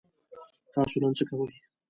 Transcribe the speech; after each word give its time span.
تاسو 0.73 0.95
نن 1.01 1.11
څه 1.17 1.23
کوئ؟ 1.29 1.53